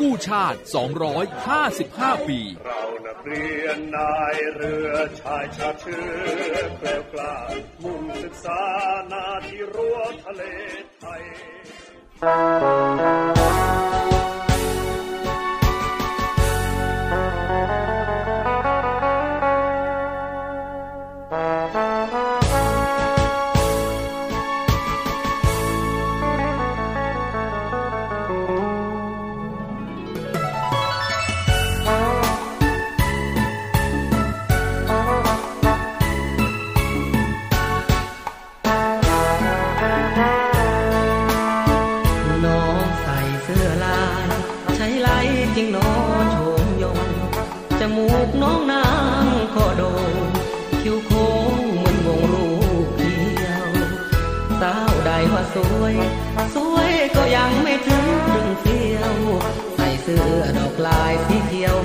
[0.00, 0.58] กู้ชาติ
[1.38, 4.90] 255 ปี เรานักเรียนนายเรือ
[5.20, 7.34] ชายชาเชื้อแกล้ากล้า
[7.82, 8.62] มุ่งศึกษา
[9.12, 10.42] นาที่รั้วทะเล
[10.98, 46.98] ไทยิงน้องโชมยง
[47.80, 48.86] จมูกน้องนา
[49.22, 49.82] งก็โด
[50.22, 50.24] น
[50.82, 51.26] คิ้วโค้
[51.60, 52.48] งเหมือนวงลู
[52.86, 53.68] กเดียว
[54.60, 55.94] สาวใดว่าสวย
[56.54, 59.14] สวยก็ยังไม่ถึงดึงเสียว
[59.76, 61.78] ใส่เสื้อดอกลายสีเขียว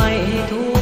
[0.00, 0.14] ไม่
[0.50, 0.79] ทั่ว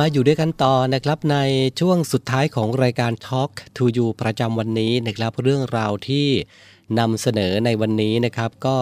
[0.00, 1.38] มาอยู่ด้วยกันต่อนะครับใน
[1.80, 6.28] ช่วงสุดท้ายของรายการ Talk to You ประจำวันนี้นะครับเรื่องราวที่
[6.98, 8.76] นำเสนอในวันนี้นะครับ ก็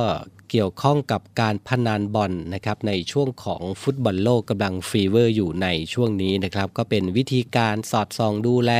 [0.50, 8.72] เกี่ยวข้องกับการพนันบอลนะครับในช่วงของฟุตบอลโลกกำลัง fever อยู่ในช่วงนี้นะครับ ก็เป็นวิธีการสอดส่องดูแล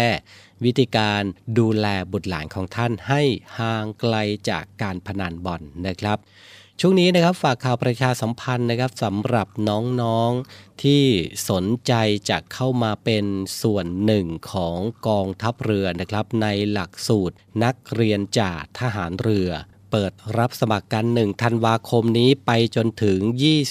[0.65, 1.23] วิธีการ
[1.59, 3.23] ดูแลบุตรหลานของท่านให้
[3.59, 4.15] ห่างไกล
[4.51, 6.19] จากการพนันบอลนะครับ
[6.85, 11.05] ช่วงนี้นะครับฝากข่าวประชาสัมพันธ์นะครับสำหรับน้องๆที่
[11.51, 11.93] สนใจ
[12.31, 13.25] จะเข้ามาเป็น
[13.63, 14.79] ส่วนหนึ่งของ
[15.09, 19.51] กองทัพเรือนะครับ ในหลักสูตรนักเรียนจ่าทหารเรือ
[19.91, 23.19] เปิดรับสมัครกัน 1 ธันวาคมนี้ไปจนถึง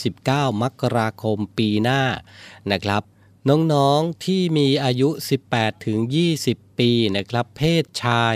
[0.06, 2.02] 29 มกราคมปีหน้า
[2.72, 3.04] นะครับ
[3.50, 5.10] น้องๆที่มีอายุ
[5.48, 6.00] 18 ถึง
[6.40, 8.36] 20 ปีนะครับ เพศชาย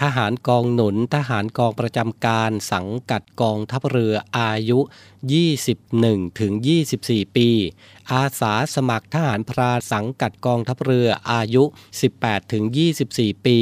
[0.00, 4.78] ทหารกองหนุน ทหารกองประจำการ สังกัดกองทัพเรืออายุ
[5.58, 6.52] 21 ถึง
[6.94, 7.48] 24 ปี
[8.12, 11.64] อาสาสมัครทหารพรานสังกัดกองทัพเรืออายุ
[12.08, 12.64] 18 ถึง
[13.04, 13.58] 24 ปี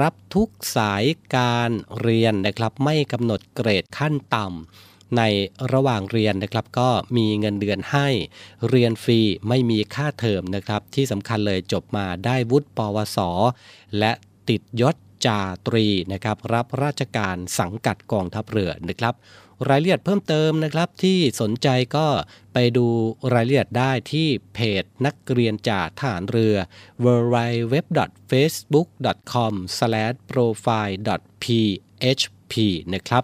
[0.00, 1.04] รับทุกสาย
[1.34, 1.70] การ
[2.00, 5.22] เรียนนะครับ ไม่กำหนดเกรดขั้นต่ำ ใน
[5.72, 8.08] ระหว่างเรียนนะครับก็มีเงินเดือนให้
[8.68, 13.18] เรียนฟรีไม่มีค่าเทอมนะครับ ที่สำคัญเลยจบมาได้วุฒิปวส
[13.98, 14.12] และ
[14.48, 14.96] ติดยศ
[15.26, 19.14] จ่าตรีนะครับ รับราชการสังกัดกองทัพเรือนะครับ
[19.68, 22.06] รายละเอียดเพิ่มเติมนะครับที่สนใจก็
[22.52, 22.86] ไปดู
[23.32, 26.56] รายละเอียดได้ที่เพจนักเรียนจ่าทหารเรือ
[27.04, 27.36] w w
[27.72, 27.74] w
[28.30, 28.88] f a c e b o o k
[29.32, 29.54] c o m
[30.30, 31.10] p r o f i l
[31.58, 31.62] e
[32.02, 32.54] php
[32.94, 33.22] นะครับ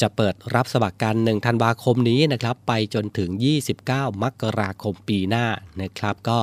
[0.00, 3.30] จะเปิดรับสมัครกัน1ธันวาคมนี้นะครับ ไปจนถึง
[3.78, 5.46] 29 มกราคมปีหน้า
[5.82, 6.40] นะครับ ก็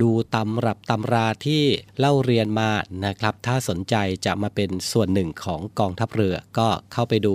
[0.00, 1.62] ดูตำรับตำราที่
[1.98, 2.70] เล่าเรียนมา
[3.04, 3.94] นะครับ ถ้าสนใจ
[4.26, 7.34] จะมาเป็นส่วนหนึ่งของกองทัพเรือ ก็เข้าไปดู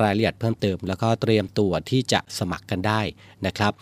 [0.00, 3.00] รายละเอียดเพิ่มเติม แล้วก็เตรียมตัวที่จะสมัครกันได้
[3.46, 3.72] นะครับ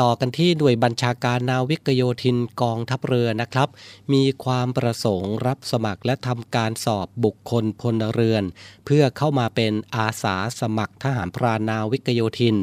[0.00, 3.68] ต่อกันที่หน่วยบัญชาการนาวิกโยธินกองทัพเรือนะครับ
[4.12, 8.44] มีความประสงค์รับสมัครและทำการสอบบุคคลพลเรือน
[8.84, 12.56] เพื่อเข้ามาเป็นอาสาสมัครทหารพรานนาวิกโยธิน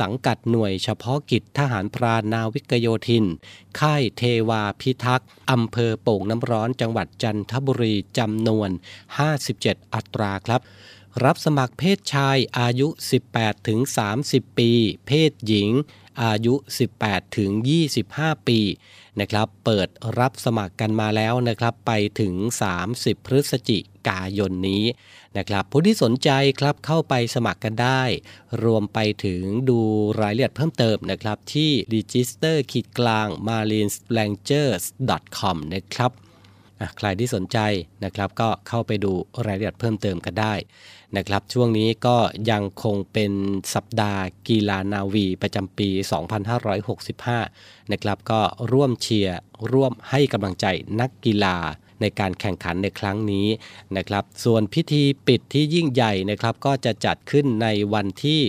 [0.00, 3.24] สังกัดหน่วยเฉพาะกิจทหารพรานนาวิกโยธิน
[3.78, 8.70] ค่ายเทวาพิทักษ์อำเภอโป่งน้ำร้อนจังหวัดจันทบุรีจำนวน
[9.36, 10.60] 57 อัตราครับ
[11.24, 12.88] รับสมัครเพศชายอายุ
[13.26, 13.80] 18 ถึง
[14.20, 14.70] 30 ปี
[15.06, 15.70] เพศหญิง
[16.22, 16.54] อายุ
[16.96, 17.50] 18 ถึง
[18.00, 18.60] 25 ปี
[19.20, 22.34] นะครับเปิดรับสมัครกันมาแล้วนะครับไปถึง
[22.80, 24.84] 30 พฤศจิกายนนี้
[25.36, 28.02] นะครับผู้ที่สนใจครับเข้าไปสมัครกันได้
[28.64, 29.80] รวมไปถึงดู
[30.20, 34.84] รายละเอียดเพิ่มเติมนะครับที่ register ขีดกลาง marines rangers
[35.38, 36.12] com นะครับ
[36.96, 37.58] ใครที่สนใจ
[38.04, 39.12] นะครับก็เข้าไปดู
[39.46, 40.54] รายละเอียดเพิ่มเติมกันได้
[41.16, 42.16] นะครับช่วงนี้ก็
[42.50, 43.32] ยังคงเป็น
[43.74, 45.88] สัปดาห์กีฬานาวีประจำปี
[47.10, 48.40] 2565 นะครับก็
[48.72, 49.38] ร่วมเชียร์
[49.72, 50.66] ร่วมให้กำลังใจ
[51.00, 51.56] นักกีฬา
[52.00, 53.46] ในการแข่งขันในครั้งนี้
[53.96, 58.40] นะครับ ส่วนพิธีปิดที่ยิ่งใหญ่นะครับ ก็จะจัดขึ้นในวันที่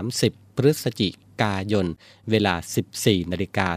[0.00, 1.08] 30 พฤศจิ
[1.42, 1.86] กายน
[2.30, 2.54] เวลา
[2.94, 3.68] 14 นาฬิกา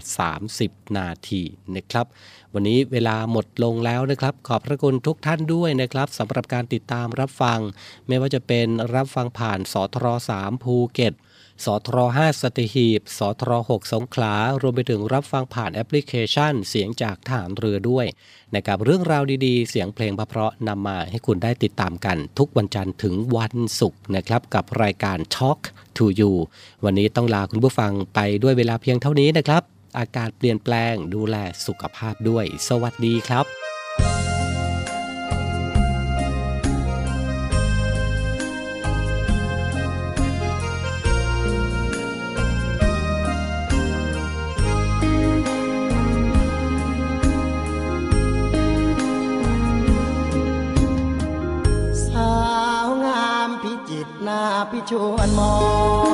[0.45, 1.41] 30 นาที
[1.75, 2.05] นะครับ
[2.53, 7.59] วันนี้เวลาหมดลงแล้วนะครับ ขอบพระคุณทุกท่านด้วยนะครับสำหรับการติดตามรับฟัง
[8.07, 10.05] ไม่ว่าจะเป็นรับฟังผ่านสทร
[10.39, 11.13] 3ภูเก็ต
[11.65, 18.05] สทร5สัตหีบสทร6สงขลา รวมไปถึงรับฟังผ่านแอปพลิเคชัน เสียงจากทหารเรือด้วย
[18.55, 25.59] นะครับเรื่องราวดีๆ เสียงเพลงเพราะนำมาให้คุณได้ติดตามกันทุกวันจันทร์ถึงวันศุกร์นะครับ กับรายการ Talk
[25.97, 26.31] to You
[26.85, 29.63] วันนี้ต้องลาคุณผู้ฟังไปด้วยเวลาเพียงเท่านี้นะครับ
[29.97, 31.35] อากาศเปลี่ยนแปลง ดูแล
[31.65, 33.45] สุขภาพด้วย สวัสดีครับ
[52.05, 52.35] สา
[52.85, 54.41] วงามพิจิตรหน้า
[54.71, 55.55] พิชวนมอ
[56.05, 56.06] ง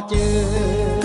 [0.00, 0.97] อ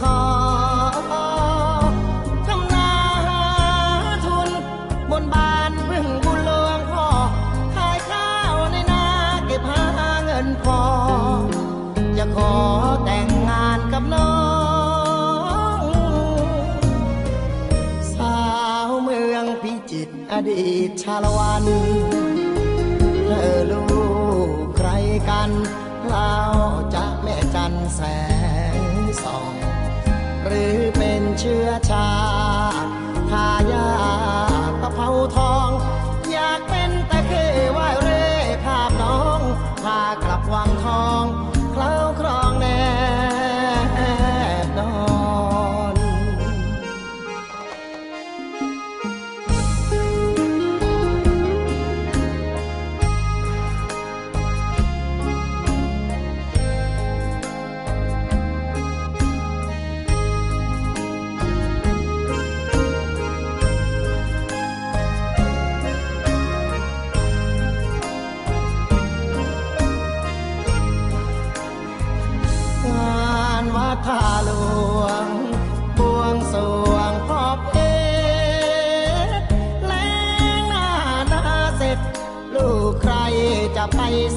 [0.00, 0.20] ขอ
[2.46, 2.90] ทำนา
[3.26, 3.42] หา
[4.26, 4.50] ทุน
[5.10, 7.08] บนบานพึ่งบุญหลวงพ่อ
[7.74, 9.04] ขายข้าวในนา
[9.46, 10.80] เก็บหาเงินพอ
[12.18, 12.52] จะขอ
[13.04, 14.32] แต่งงานกับน้อ
[15.78, 15.82] ง
[18.14, 18.38] สา
[18.86, 21.64] วเมืองพิจิตรอดีตชาละวัน
[23.26, 23.84] เธอลู
[24.48, 24.88] กใคร
[25.28, 25.50] กัน
[30.52, 32.17] รือเป็นเชื้อชา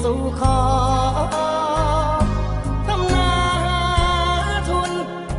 [0.02, 0.60] สู่ขอ
[2.86, 3.30] ทำนา
[3.64, 3.82] หา
[4.68, 4.90] ทุน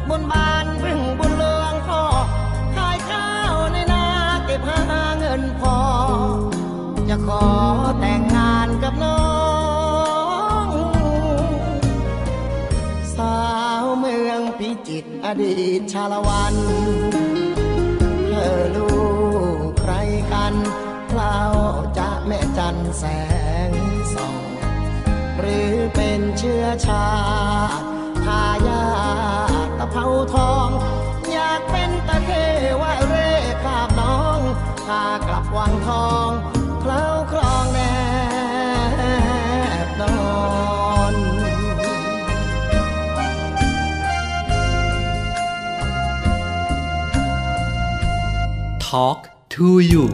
[0.09, 2.01] บนบานพึ่งบุญหลวงพ่อ
[2.75, 4.05] ขายข้าวในนา
[4.45, 5.77] เก็บหาเงินพอ
[7.09, 7.45] จะขอ
[7.99, 9.23] แต่งงานกับน้อ
[10.65, 10.67] ง
[13.15, 13.37] สา
[13.83, 16.55] วเมืองพิจิตรอดีตชาละวัน
[26.43, 27.07] ชื้อชา
[27.79, 27.85] ติ
[28.25, 28.83] ทายา
[29.79, 30.69] ตะเภาทอง
[31.31, 32.29] อยากเป็นตะเค
[32.81, 33.29] ว่ายเร่
[33.63, 34.39] คาบน้อง
[34.85, 36.29] พากลับวังทอง
[36.81, 37.79] เคล้าครองแน
[39.85, 40.13] บนอ
[41.11, 41.13] น
[48.87, 49.19] Talk
[49.55, 50.05] to you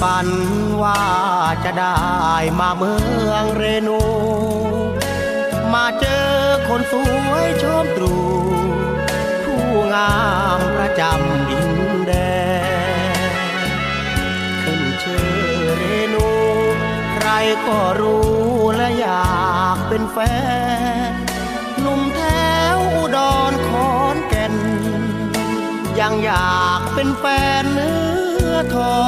[0.00, 0.28] ฝัน
[0.82, 1.02] ว่า
[1.64, 1.98] จะได้
[2.58, 2.94] มาเมื
[3.30, 4.00] องเรนู
[5.72, 6.28] มาเจอ
[6.68, 6.94] คนส
[7.28, 8.16] วยชมตรู
[9.44, 10.14] ผู้งา
[10.58, 11.72] มประจำดิน
[12.06, 12.12] แด
[13.28, 13.30] น
[14.62, 15.32] ขึ้นชื่อ
[15.78, 15.84] เร
[16.14, 16.28] นู
[17.14, 17.28] ใคร
[17.66, 18.30] ก็รู้
[18.76, 20.18] และอยากเป็นแฟ
[21.10, 21.12] น
[21.80, 22.20] หนุ่มแถ
[22.74, 23.18] วอุด
[23.50, 24.54] รขอนแก่น
[26.00, 27.24] ยังอยากเป็นแฟ
[27.62, 27.96] นเนื้
[28.50, 29.00] อทอ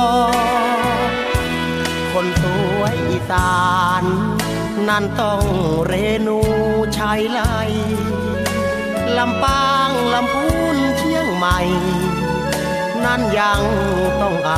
[0.81, 0.82] ง
[2.23, 2.47] คนส
[2.81, 3.57] วยอีสา
[4.03, 4.05] น
[4.89, 5.45] นั่นต้อง
[5.87, 5.93] เร
[6.27, 6.39] นู
[6.99, 7.41] ชัยไล
[9.19, 11.59] ลำปางลำพูนเชียงใหม่
[13.05, 13.63] นั่นยัง
[14.21, 14.51] ต้องอ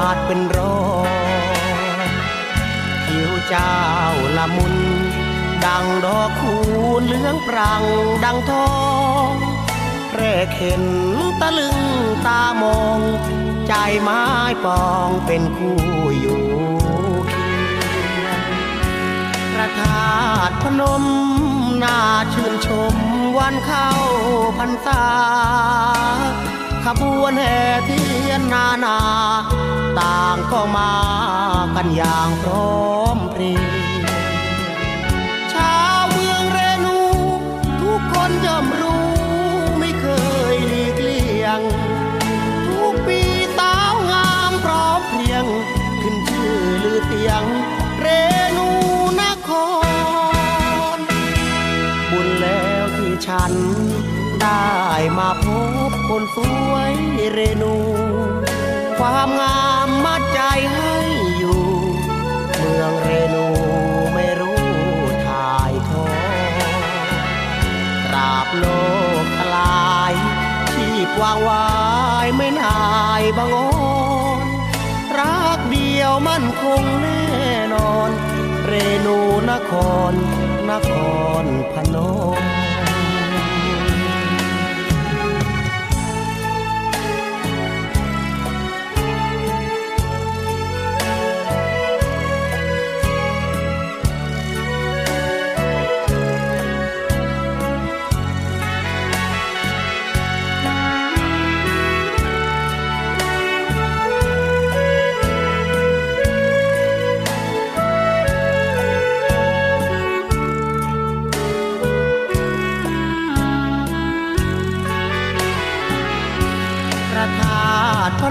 [0.00, 0.78] าจเป็นรอ
[3.04, 3.78] ผิวเจ้า
[4.36, 4.76] ละมุน
[5.64, 6.56] ดังดอกคู
[7.00, 7.82] ณเหลืองปรัง
[8.24, 8.72] ดังทอ
[9.30, 9.32] ง
[10.08, 10.84] แพรเข็น
[11.40, 11.78] ตะลึง
[12.26, 13.00] ตามอง
[13.68, 14.22] ใจไม้
[14.64, 15.78] ปองเป็นคู่
[16.20, 16.57] อยู่
[20.48, 21.04] ตุพนม
[21.82, 21.98] น่า
[22.32, 22.94] ชื่นชม
[23.38, 23.88] วันเข้า
[24.58, 25.04] พรรษา
[26.84, 28.98] ขบวนแห่เทียนนานา
[29.98, 30.92] ต่างก็มา
[31.74, 32.78] กันอย่างพร้อ
[33.16, 34.02] มเพรียง
[35.52, 36.98] ชาวเมืองเรนู
[37.80, 39.08] ทุกคนย่อมรู้
[39.78, 40.06] ไม่เค
[40.54, 41.60] ยหลีกเลี่ยง
[42.66, 43.20] ทุกปี
[43.58, 45.44] สาวงามพร้อมเพรียง
[46.02, 46.52] ขึ้นชื่อ
[46.82, 47.44] ลือเสียง
[53.26, 53.52] ฉัน
[54.42, 54.68] ได้
[55.18, 55.46] มาพ
[55.88, 56.38] บคนส
[56.70, 56.94] วย
[57.32, 57.74] เรนู
[58.98, 60.40] ความงามมัดใจ
[60.74, 60.96] ให้
[61.38, 61.62] อยู่
[62.56, 63.46] เมืองเรนู
[64.14, 64.62] ไม่รู้
[65.26, 66.06] ถ่ายทอ
[68.06, 68.64] ตราบโล
[69.22, 70.14] กทลาย
[70.74, 71.68] ที่กว้างวา
[72.24, 72.78] ยไม่นา
[73.20, 73.68] ยบังออ
[74.38, 74.40] น
[75.18, 77.26] รักเดียวมั่นคงแน่
[77.74, 78.10] นอน
[78.66, 78.72] เร
[79.06, 79.18] นู
[79.50, 79.72] นค
[80.10, 80.12] ร
[80.70, 80.92] นค
[81.42, 81.96] รพน
[82.40, 82.57] ม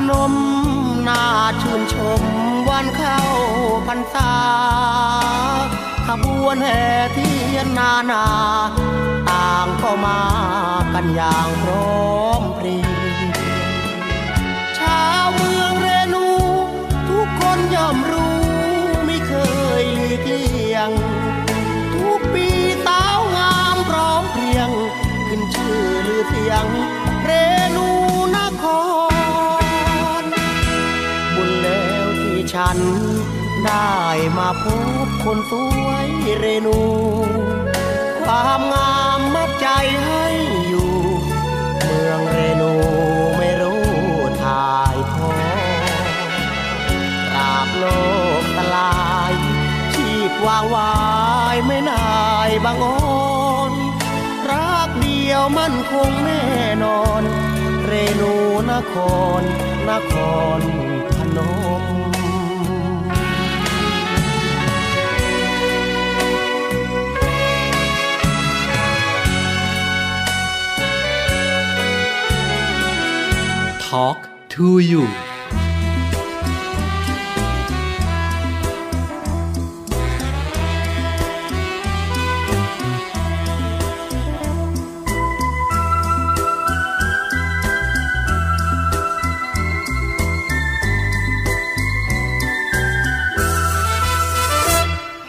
[0.09, 0.33] นม
[1.07, 1.23] น่า
[1.61, 2.21] ชื่นชม
[2.69, 3.19] วันเข้า
[3.87, 4.31] พรรษา
[6.07, 6.83] ขบวนแห่
[7.13, 8.25] เทียนนานา
[9.29, 10.21] ต่างก็มา
[10.93, 12.85] กันอย่างพร้อมเพรีย
[13.29, 13.31] ง
[14.79, 16.27] ชาวเมืองเรนู
[17.09, 18.37] ทุกคนย่อมรู้
[19.05, 19.33] ไม่เค
[19.81, 20.89] ยหลีกเลี่ยง
[21.95, 22.47] ทุกปี
[22.85, 24.69] สาวงามพร้อมเพรียง
[25.27, 26.65] ขึ้นชื่อลือเสียง
[27.23, 27.31] เร
[27.75, 27.87] นู
[28.35, 28.96] นคร
[32.53, 32.77] ฉัน
[33.65, 33.97] ได้
[34.37, 34.65] มาพ
[35.05, 36.07] บคนสวย
[36.39, 36.79] เรนู
[38.21, 39.67] ความงามมัดใจ
[40.03, 40.25] ให้
[40.67, 40.93] อยู่
[41.81, 42.73] เมืองเรนู
[43.37, 43.83] ไม่รู้
[44.43, 45.31] ถ่ายทอ
[47.33, 47.85] ตราบโล
[48.41, 49.33] กตลาย
[49.93, 50.95] ชีพวางวา
[51.55, 52.09] ยไม่นา
[52.47, 52.99] ยบางอ่อ
[53.69, 53.73] น
[54.49, 56.45] รักเดียวมั่นคงแน่
[56.83, 57.23] นอน
[57.85, 58.33] เรนู
[58.71, 58.95] นค
[59.39, 59.41] ร
[59.89, 60.13] นค
[60.57, 60.59] ร
[61.17, 61.39] พน
[61.81, 61.96] ม
[73.89, 74.19] Talk
[74.49, 75.03] to you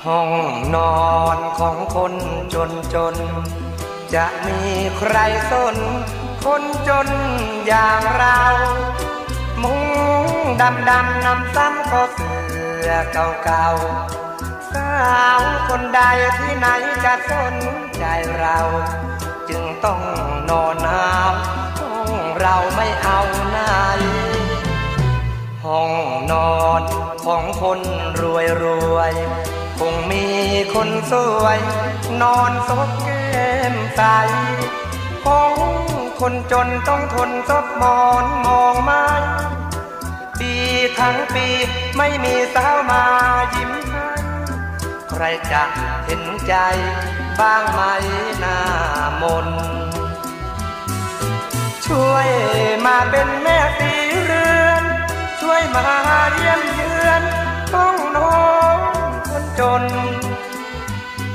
[0.04, 0.30] ห้อง
[0.74, 2.14] นอนของคน
[2.54, 3.14] จนจน
[4.14, 4.60] จะมี
[4.98, 5.14] ใคร
[5.50, 5.76] สน
[6.52, 7.08] คนจน
[7.66, 8.40] อย่างเรา
[9.62, 9.82] มุง
[10.60, 12.32] ดำดำนำซ้ำก็เสื
[12.86, 16.00] อเก่าๆสาวคนใด
[16.38, 16.66] ที่ไหน
[17.04, 17.54] จะสน
[17.98, 18.04] ใจ
[18.38, 18.58] เรา
[19.48, 20.00] จึงต้อง
[20.50, 21.32] นอนหาว
[21.80, 23.20] ห้องเราไม่เอา
[23.50, 23.58] ไหน
[25.64, 25.92] ห้อง
[26.32, 26.82] นอน
[27.24, 27.80] ของคน
[28.20, 29.12] รวยรวย
[29.78, 30.26] คงมี
[30.74, 31.58] คนสวย
[32.22, 34.02] นอนซบแก้มใส
[35.26, 35.77] ห้อง
[36.20, 39.04] คนจนต้องทนซบมอนมองไม้
[40.40, 40.56] ดี
[40.98, 41.46] ทั้งปี
[41.96, 43.04] ไม่มีสาวมา
[43.54, 44.08] ยิ้มให้
[45.08, 45.62] ใครจะ
[46.04, 46.54] เห็นใจ
[47.40, 47.80] บ้างไหม
[48.38, 48.58] หน้า
[49.22, 49.48] มน
[51.86, 52.28] ช่วย
[52.86, 53.92] มาเป็นแม่สี
[54.24, 54.84] เรือน
[55.40, 55.88] ช่วยมา
[56.34, 57.22] เยี่ยมเยือน
[57.72, 58.38] ห้องนอ
[58.76, 58.78] น
[59.28, 59.84] คนจน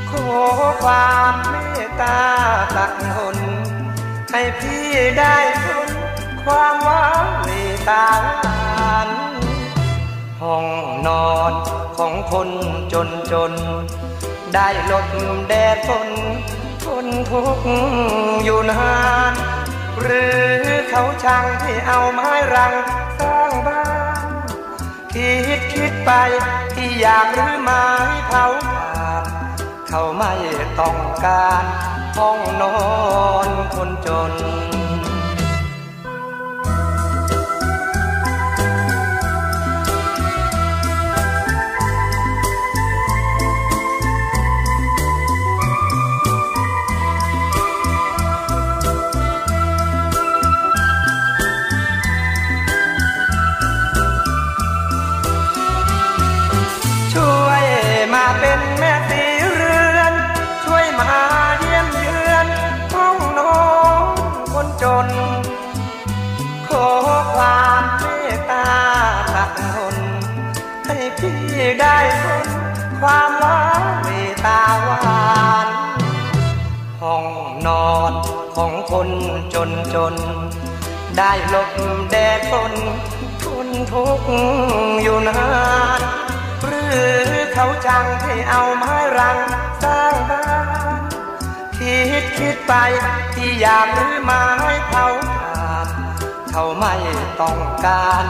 [0.10, 0.28] ขอ
[0.84, 1.56] ความเม
[1.88, 2.20] ตตา
[2.76, 3.38] ตักหน
[4.36, 4.88] ให้พี่
[5.20, 5.90] ได้ทน
[6.46, 7.52] ความหวังใน
[7.90, 9.10] ตาลาน
[10.42, 10.66] ห้อง
[11.08, 11.54] นอน
[11.98, 12.50] ของคน
[12.94, 13.54] จนจน
[14.54, 15.08] ได้หลบ
[15.48, 16.10] แดดฝน
[16.86, 17.68] ทนทุกข์
[18.44, 18.96] อยู่นา
[19.32, 19.34] น
[20.02, 20.42] หรือ
[20.90, 22.74] เขาช่างที่เอาไม้รัง
[23.20, 23.86] สร้างบ้า
[24.24, 24.26] น
[25.14, 26.12] คิดคิดไป
[26.76, 27.86] ที่อยากหรือไม้
[28.28, 28.46] เผา
[29.96, 30.34] เขาไม่
[30.80, 31.64] ต้องการ
[32.18, 32.76] ห้องนอ
[33.48, 34.32] นคนจน
[71.54, 72.48] พี่ได้ทน
[73.02, 75.02] ความหวานเมตตาหวา
[75.66, 75.68] น
[77.02, 77.26] ห้อง
[77.68, 78.14] นอน
[78.56, 79.10] ของคน
[79.54, 80.16] จนจน
[81.18, 81.72] ได้หลบ
[82.10, 82.74] แดดฝน
[83.44, 84.30] ทนทุกข์
[85.04, 85.44] อยู่นา
[86.00, 86.02] น
[86.66, 87.02] หรือ
[87.54, 89.38] เขาจังให้เอาไม้รัง
[89.84, 90.46] สร้างบ้า
[91.00, 91.02] น
[91.78, 92.74] คิดคิดไป
[93.36, 94.44] ที่อยากรื้อไม้
[94.88, 95.88] เผาขาด
[96.50, 96.94] เขาไม่
[97.42, 98.26] ต้องการ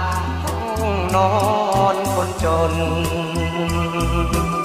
[1.12, 4.63] non con tròn.